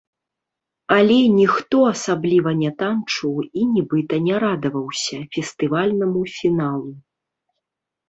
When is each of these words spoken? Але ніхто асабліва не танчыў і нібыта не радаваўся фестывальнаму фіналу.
Але 0.95 1.17
ніхто 1.39 1.77
асабліва 1.93 2.55
не 2.63 2.71
танчыў 2.81 3.35
і 3.45 3.61
нібыта 3.77 4.13
не 4.31 4.35
радаваўся 4.47 5.17
фестывальнаму 5.39 6.21
фіналу. 6.41 6.91